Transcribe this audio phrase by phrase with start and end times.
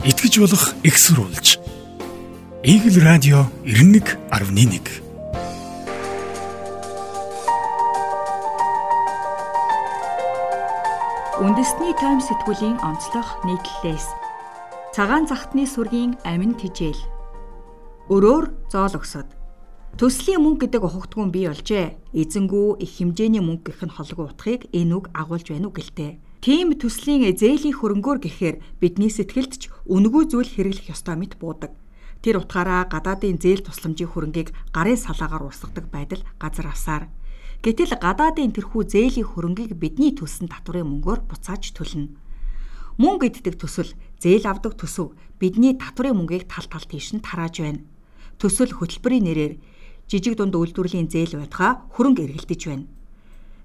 [0.00, 1.60] итгэж болох экссурулж.
[2.64, 4.80] Игэл радио 91.1
[11.40, 14.08] Үндэсний тайм сэтгүүлийн онцлог нийтлэлээс
[14.96, 16.96] цагаан захтны сүргийн амин тижэл
[18.08, 19.28] өрөөр зоол өгсөд
[20.00, 22.16] Төслийн мөнгө гэдэг ухагтгүн бий болжээ.
[22.16, 26.16] Эзэнгүү их хэмжээний мөнгө гэх нь холгүй утгыг энэ үг агуулж байна уу гэлтэй.
[26.40, 31.76] Тийм төслийн зээлийн хөрөнгөөр гэхээр бидний сэтгэлд ч үнэгүй зүйл хэрэглэх ёстой мэт буудаг.
[32.24, 37.04] Тэр утгаараа гадаадын зээл тусламжийн хөрөнгийг гарын салаагаар урсгадаг байдал газар авсаар.
[37.60, 42.08] Гэтэл гадаадын тэрхүү зээлийн хөрөнгийг бидний төлсөн татварын мөнгөөр буцааж төлнө.
[42.96, 47.84] Мөнгө иддэг төсөл, зээл авдаг төсөв бидний татварын мөнгийг тал тал тийш нь тарааж байна.
[48.40, 49.54] Төсөл хөтөлбөрийн нэрээр
[50.08, 52.88] жижиг дунд үйлдвэрлэлийн зээл байтугай хөрөнгө эргэлдэж байна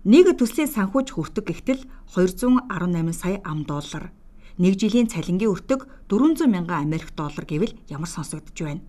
[0.06, 1.82] Нэг төслийн санхүүж хүртэг гихтэл
[2.14, 2.62] 218
[3.10, 4.14] сая ам доллар.
[4.62, 8.86] Нэг жилийн цалингийн өртөг 400 мянган Америк доллар гэвэл ямар сонсогдож байна.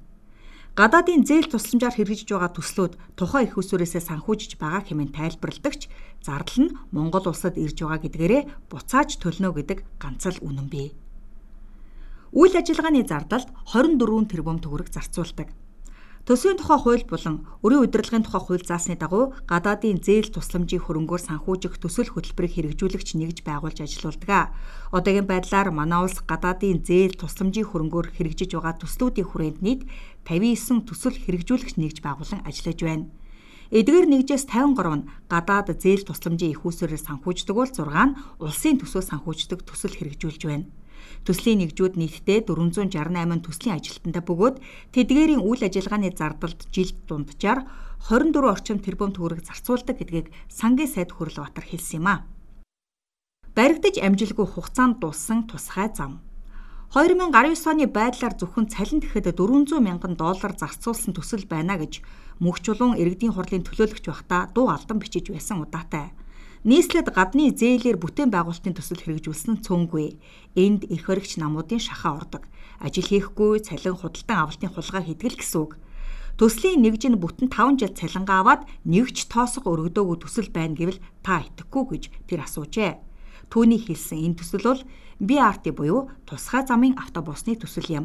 [0.76, 5.88] Гадаадын зээл тусламжаар хэрэгжиж байгаа төслүүд тухайн их усүрээсээ санхүүжиж байгаа хэмээн тайлбарладагч
[6.20, 10.92] зардал нь Монгол улсад ирж байгаа гэдгээрээ буцааж төлнө гэдэг ганц л үнэн бий.
[12.36, 15.48] Үйл ажиллагааны зардалд 24 тэрбум төгрөг зарцуулдаг.
[16.26, 21.78] Төсвийн тухай хууль болон өрийн удирдлагын тухай хууль заасны дагуу гадаадын зээл тусламжийн хөрөнгөөр санхүүжих
[21.78, 24.50] төсөл хөтөлбөрийг хэрэгжүүлэгч нэгж байгуулж ажилуулдаг.
[24.90, 29.82] Одоогийн байдлаар манай улс гадаадын зээл тусламжийн хөрөнгөөр хэрэгжиж байгаа төслүүдийн хүрээнд нийт
[30.26, 33.06] 59 төсөл хэрэгжүүлэгч нэгж байгуулан ажиллаж байна.
[33.70, 39.02] Эдгээр нэгжээс 53 нь гадаад зээл тусламжийн их усүрээр санхүүждэг бол 6 нь улсын төсөө
[39.14, 40.66] санхүүждэг төсөл хэрэгжүүлж байна.
[41.26, 44.56] Төслийн нэгжүүд нийтдээ 468 төслийн ажилтнтай бөгөөд
[44.94, 47.66] тэдгээрийн үйл ажиллагааны зардалд жилд дунджаар
[48.08, 52.24] 24 орчим тэрбум төгрөг зарцуулдаг гэдгийг сангийн сайд Хөрлөбаатар хэлсэн юм а.
[53.56, 56.20] Баригдаж амжилгүй хугацаанд дууссан тусгай зам
[56.94, 61.98] 2019 оны байдлаар зөвхөн цалин тэгэхэд 400 мянган доллар зарцуулсан төсөл байна гэж
[62.38, 66.14] мөнх чулуун иргэдийн хурлын төлөөлөгч байхдаа дуу алдан бичиж байсан удаатай.
[66.66, 70.18] Нийслэлд гадны зээлээр бүтээн байгуулалтын төсөл хэрэгжүүлсэн цөөнгүй.
[70.58, 72.42] Энд эрх хоригч намуудын шахаа ордог.
[72.82, 75.78] Ажил хийхгүй цалин худалдан авалтын хулгай хийдэг л гэсэн үг.
[76.34, 81.46] Төслийн нэгж нь бүтэн 5 жил цалингаа аваад нэгч тоосго өргөдөөгүй төсөл байна гэвэл та
[81.46, 82.98] итгэхгүй гэж тэр асуужээ.
[83.46, 84.82] Түүний хэлсэн энэ төсөл бол
[85.22, 88.04] BRT буюу тусгай замын автобусны төсөл юм.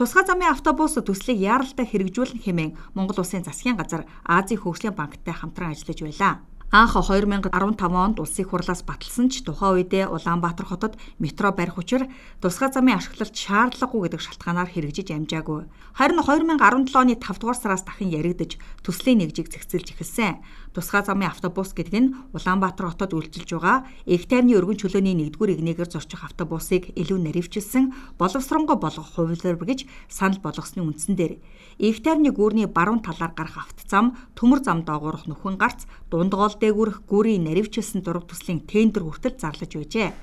[0.00, 5.76] Тусгай замын автобус төслийг яаралтай хэрэгжүүлэн хэмээн Монгол Улсын засгийн газар Азийн хөгжлийн банктай хамтран
[5.76, 6.34] ажиллаж байлаа.
[6.74, 12.10] Анх 2015 онд улсын хурлаас баталсан ч тухайн үедээ Улаанбаатар хотод метро барих учир
[12.42, 15.70] тусгай замын ашиглалт шаардлагагүй гэдэг шалтгаанаар хэрэгжиж амжаагүй.
[15.94, 20.42] Харин 2017 оны 5 дугаар сараас дахин яригдж төслийн нэгжийг зэгцэлж эхэлсэн.
[20.74, 25.94] Тусгай замын автобус гэдэг нь Улаанбаатар хотод үйлчилж байгаа Эг тайвны өргөн чөлөөний 1-р игнэгээр
[25.94, 31.38] зорчих автобусыг илүү наривчилсан боловсронгой болгох хувилбар гэж санал болгосны үндсэн дээр
[31.78, 37.44] Эг тайвны гүүрний баруун талаар гарах автозам төмөр зам доогоорох нүхэн гарц дундгоол дээгүүрх гүүрийн
[37.44, 40.16] наривчилсан зураг төслийн тендер хүртэл зарлаж байжээ.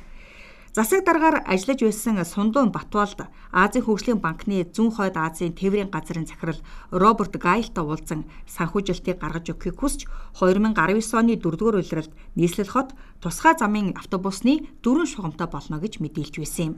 [0.72, 6.64] Засаг даргаар ажиллаж байсан Сундуун Батвалд Азийн хөгжлийн банкны зүүн хойд Азийн тээврийн газрын захирал
[6.96, 10.08] Роберт Гайлтай уулзан санхүүжилтийг гаргаж өгөхийг хүсч
[10.40, 16.66] 2019 оны 4-р улиралд нийслэл хот тусгай замын автобусны дөрвөн шугамтай болно гэж мэдээлж байсан
[16.72, 16.76] юм.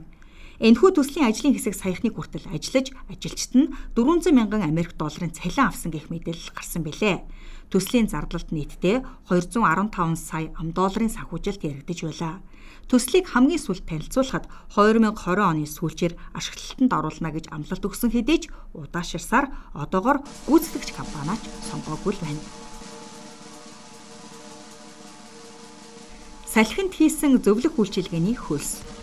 [0.62, 5.90] Энэхүү төслийн ажлын хэсэг саяхны хүртэл ажиллаж ажилчид нь 400 мянган Америк долларын цалин авсан
[5.90, 7.26] гэх мэдээлэл гарсан билээ.
[7.74, 12.38] Төслийн зардлалт нийтдээ 215 сая ам долларын санхүүжилт яригдж байлаа.
[12.86, 14.46] Төслийг хамгийн сүүлд танилцуулахад
[14.78, 22.14] 2020 оны сүүлчээр ашиглалтанд оруулна гэж амлалт өгсөн хэдий ч удаашрсаар одоогор гүйцэтгэгч компаниач сонгоогүй
[22.14, 22.42] л байна.
[26.46, 28.93] Салхинд хийсэн зөвлөх үйлчилгээний хөлс.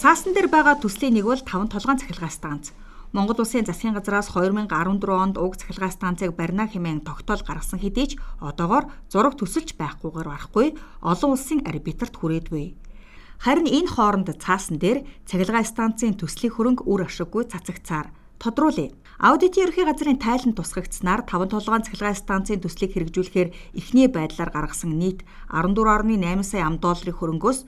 [0.00, 2.72] Цаасан дээр байгаа төслийн нэг бол 5 толгойн цахилгаан станц.
[3.12, 4.72] Монгол Улсын засгийн газраас 2014
[5.12, 10.72] онд уг цахилгаан станцыг барина хэмээн тогтоол гаргасан хэдий ч одоогоор зураг төсөлж байхгүйгээр барахгүй
[11.04, 12.80] олон улсын арбитрт хүрээдгүй.
[13.44, 18.08] Харин энэ хооронд цаасан дээр цахилгаан станцын төслийн хөрөнгө үр ашиггүй цацагцаар
[18.40, 18.96] тодруулъя.
[19.20, 25.28] Аудитын ерхий газрын тайлан тусгагдсанаар 5 толгойн цахилгаан станцын төслийг хэрэгжүүлэхээр эхний байдлаар гаргасан нийт
[25.52, 27.58] 14.8 сая ам долларын хөрөнгөөс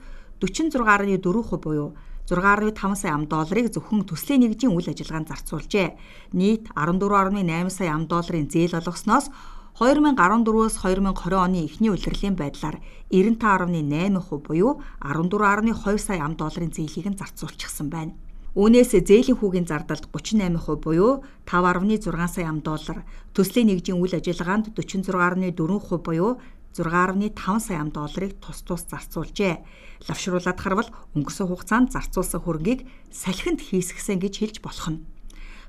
[0.41, 1.93] 46.4% буюу
[2.29, 5.89] 6.5 сая ам долларыг зөвхөн төслийн нэгжийн үйл ажиллагаанд зарцуулжээ.
[6.31, 9.27] Нийт 14.8 сая ам долларын зээл олгосноос
[9.75, 12.79] 2014-өөс 2020 оны эхний улирлын байдлаар
[13.11, 18.15] 95.8% буюу 14.2 сая ам долларын зээлийг нь зарцуулчихсан байна.
[18.53, 23.01] Үүнээс зээлийн хүүгийн зардалд 38% буюу 5.6 сая ам доллар,
[23.33, 25.57] төслийн нэгжийн үйл ажиллагаанд 46.4%
[26.05, 26.37] буюу
[26.73, 29.61] 6.5 сая ам долларыг тус тус зарцуулжээ.
[30.09, 35.12] Лавшруулаад харвал өнгөрсөн хугацаанд зарцуулсан хөрөнгийг салхинд хийсгсэн гэж хэлж болох нь.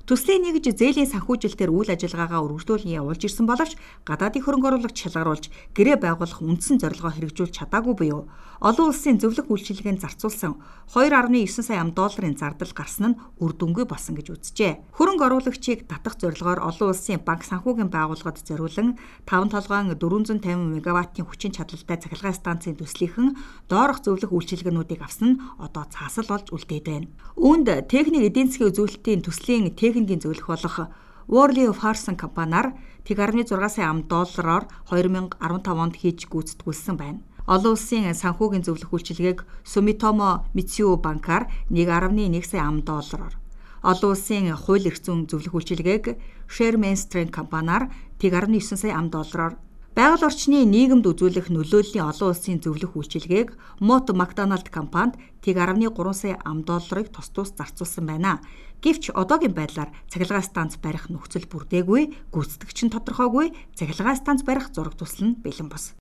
[0.05, 3.73] Төслийн нэгж зээлийн санхүүжилтээр үйл ажиллагаагаа үргэлжлүүлэн явуулж ирсэн боловч
[4.05, 8.29] гадаадын хөрөнгө оруулагч шалгаруулж гэрээ байгуулах үндсэн зорилгоо хэрэгжүүлж чадаагүй буюу
[8.61, 10.61] олон улсын зөвлөх үйлчилгээнд зарцуулсан
[10.93, 14.93] 2.9 сая ам долларын зардал гарсан нь үр дүнгүй болсон гэж үзжээ.
[14.95, 21.51] Хөрөнгө оруулагчийг татах зорилгоор олон улсын банк санхүүгийн байгууллагад зориулан 5 толгойн 450 мегаваттын хүчин
[21.51, 23.33] чадалтай цахилгаан станцын төслийнхэн
[23.67, 27.09] доорох зөвлөх үйлчилгээнүүдийг авсан нь одоо цаасал болж үлдээд байна.
[27.35, 30.91] Үүнд техник эдийн засгийн үзүүлэлтийн төслийн техникийн зөвлөх болох
[31.29, 32.75] Worley of Harson компаниар
[33.07, 35.39] тэг 16 сая ам доллараар 2015
[35.71, 37.23] онд хийж гүйцэтгүүлсэн байна.
[37.47, 43.39] Олон улсын санхүүгийн зөвлөх үйлчилгээг Sumitomo Mitsui банкар 1.1 сая ам доллараар
[43.81, 46.03] олон улсын хууль эрх зүйн зөвлөх үйлчилгээг
[46.51, 47.87] Share Mainstream компаниар
[48.19, 49.55] тэг 19 сая ам доллараар
[49.95, 56.35] Байгаль орчны нийгэмд үзүүлэх нөлөөллийн олон улсын зөвлөх үйлчилгээг Mott McDonald компанид тэг 10.3 сая
[56.43, 58.43] ам долларыг тус тус зарцуулсан байна.
[58.83, 64.99] Гэвч одоогийн байдлаар цахилгаан станц барих нөхцөл бүрдээгүй, гүйцэтгэгч нь тодорхойгүй, цахилгаан станц барих зураг
[64.99, 65.95] тусал нь бэлэн бос.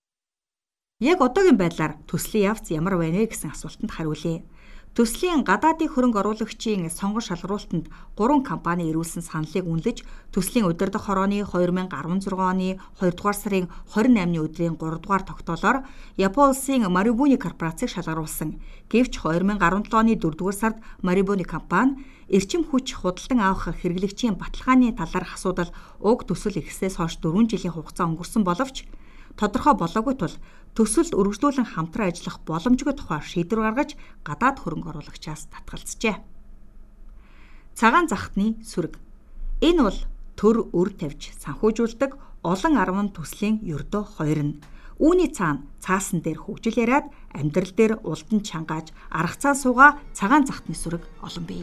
[0.99, 4.43] Яг одоогийн байдлаар төслийн явц ямар байна вэ гэсэн асуултанд хариулъя.
[4.95, 12.31] Төслийн гадаадын хөрөнгө оруулагчийн сонгон шалгаруултанд 3 компани ирүүлсэн саналыг үнэлж төслийн удирдах хорооны 2016
[12.31, 15.83] оны 2 дугаар сарын 28-ны өдрийн 3 дугаар тогтоолоор
[16.15, 18.63] Япон улсын Marubeni корпорацийг шалгаруулсан.
[18.87, 21.99] Гэвч 2017 оны 4 дугаар сард Marubeni компани
[22.31, 28.07] эрчим хүч худалдан авах хэрэглэгчийн баталгааны талаарх асуудал уг төсөл ихсээс хойш 4 жилийн хугацаа
[28.07, 28.87] өнгөрсөн боловч
[29.35, 30.35] тодорхой болоогүй тул
[30.75, 33.91] төсөлд үргэлжлүүлэн хамтран ажиллах боломжгүй тухай шийдвэр гаргаж
[34.27, 36.19] гадаад хөрөнгө оруулагчаас татгалзжээ.
[37.79, 38.99] Цагаан захтны сүрэг.
[39.63, 39.99] Энэ бол
[40.35, 42.11] төр өр тавьж санхүүжүүлдэг
[42.43, 44.55] олон арван төслийн ердөө хоёр нь.
[44.99, 50.75] Үүний цаана цаасан дээр хөгжил яриад амьдрал дээр улдан чангааж арга цаа сууга цагаан захтны
[50.75, 51.63] сүрэг олон бий.